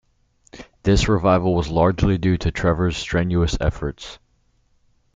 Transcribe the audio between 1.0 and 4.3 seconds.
revival was largely due to Trevor's strenuous efforts.